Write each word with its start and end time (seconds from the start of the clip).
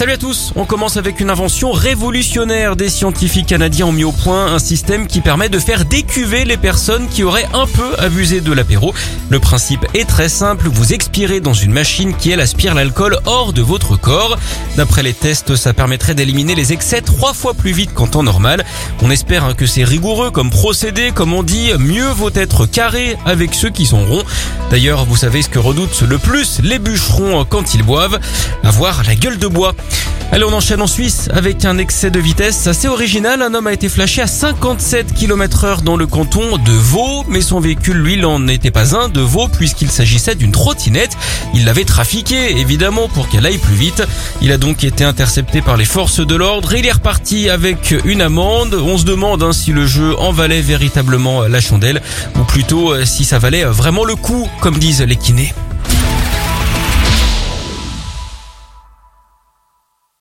Salut 0.00 0.12
à 0.12 0.16
tous, 0.16 0.54
on 0.56 0.64
commence 0.64 0.96
avec 0.96 1.20
une 1.20 1.28
invention 1.28 1.72
révolutionnaire. 1.72 2.74
Des 2.74 2.88
scientifiques 2.88 3.48
canadiens 3.48 3.84
ont 3.84 3.92
mis 3.92 4.04
au 4.04 4.12
point 4.12 4.46
un 4.46 4.58
système 4.58 5.06
qui 5.06 5.20
permet 5.20 5.50
de 5.50 5.58
faire 5.58 5.84
décuver 5.84 6.46
les 6.46 6.56
personnes 6.56 7.06
qui 7.06 7.22
auraient 7.22 7.46
un 7.52 7.66
peu 7.66 7.98
abusé 7.98 8.40
de 8.40 8.50
l'apéro. 8.50 8.94
Le 9.28 9.38
principe 9.40 9.84
est 9.92 10.08
très 10.08 10.30
simple, 10.30 10.70
vous 10.70 10.94
expirez 10.94 11.40
dans 11.40 11.52
une 11.52 11.72
machine 11.72 12.16
qui 12.16 12.30
elle 12.30 12.40
aspire 12.40 12.74
l'alcool 12.74 13.18
hors 13.26 13.52
de 13.52 13.60
votre 13.60 14.00
corps. 14.00 14.38
D'après 14.78 15.02
les 15.02 15.12
tests, 15.12 15.54
ça 15.54 15.74
permettrait 15.74 16.14
d'éliminer 16.14 16.54
les 16.54 16.72
excès 16.72 17.02
trois 17.02 17.34
fois 17.34 17.52
plus 17.52 17.72
vite 17.72 17.92
qu'en 17.92 18.06
temps 18.06 18.22
normal. 18.22 18.64
On 19.02 19.10
espère 19.10 19.44
hein, 19.44 19.52
que 19.52 19.66
c'est 19.66 19.84
rigoureux 19.84 20.30
comme 20.30 20.48
procédé, 20.48 21.12
comme 21.14 21.34
on 21.34 21.42
dit, 21.42 21.72
mieux 21.78 22.08
vaut 22.08 22.30
être 22.34 22.64
carré 22.64 23.18
avec 23.26 23.52
ceux 23.52 23.68
qui 23.68 23.84
sont 23.84 24.06
ronds. 24.06 24.24
D'ailleurs, 24.70 25.04
vous 25.04 25.16
savez 25.16 25.42
ce 25.42 25.50
que 25.50 25.58
redoutent 25.58 26.00
le 26.08 26.16
plus 26.16 26.60
les 26.62 26.78
bûcherons 26.78 27.44
quand 27.44 27.74
ils 27.74 27.82
boivent, 27.82 28.18
avoir 28.64 29.02
la 29.04 29.14
gueule 29.14 29.36
de 29.36 29.46
bois. 29.46 29.74
Allez, 30.32 30.44
on 30.44 30.52
enchaîne 30.52 30.80
en 30.80 30.86
Suisse 30.86 31.28
avec 31.32 31.64
un 31.64 31.76
excès 31.76 32.10
de 32.10 32.20
vitesse 32.20 32.68
assez 32.68 32.86
original. 32.86 33.42
Un 33.42 33.52
homme 33.52 33.66
a 33.66 33.72
été 33.72 33.88
flashé 33.88 34.22
à 34.22 34.28
57 34.28 35.12
km 35.12 35.64
heure 35.64 35.82
dans 35.82 35.96
le 35.96 36.06
canton 36.06 36.56
de 36.56 36.70
Vaud, 36.70 37.24
mais 37.28 37.40
son 37.40 37.58
véhicule, 37.58 37.96
lui, 37.96 38.16
n'en 38.16 38.46
était 38.46 38.70
pas 38.70 38.94
un 38.94 39.08
de 39.08 39.20
Vaud 39.20 39.48
puisqu'il 39.48 39.90
s'agissait 39.90 40.36
d'une 40.36 40.52
trottinette. 40.52 41.16
Il 41.52 41.64
l'avait 41.64 41.84
trafiquée, 41.84 42.56
évidemment, 42.58 43.08
pour 43.08 43.28
qu'elle 43.28 43.44
aille 43.44 43.58
plus 43.58 43.74
vite. 43.74 44.04
Il 44.40 44.52
a 44.52 44.56
donc 44.56 44.84
été 44.84 45.02
intercepté 45.02 45.62
par 45.62 45.76
les 45.76 45.84
forces 45.84 46.20
de 46.20 46.34
l'ordre 46.36 46.74
il 46.74 46.86
est 46.86 46.92
reparti 46.92 47.50
avec 47.50 47.94
une 48.04 48.22
amende. 48.22 48.74
On 48.74 48.98
se 48.98 49.04
demande 49.04 49.42
hein, 49.42 49.52
si 49.52 49.72
le 49.72 49.86
jeu 49.86 50.18
en 50.18 50.32
valait 50.32 50.62
véritablement 50.62 51.42
la 51.42 51.60
chandelle, 51.60 52.00
ou 52.38 52.44
plutôt 52.44 52.92
euh, 52.92 53.04
si 53.04 53.24
ça 53.24 53.38
valait 53.38 53.64
vraiment 53.64 54.04
le 54.04 54.14
coup, 54.14 54.48
comme 54.60 54.78
disent 54.78 55.02
les 55.02 55.16
kinés. 55.16 55.52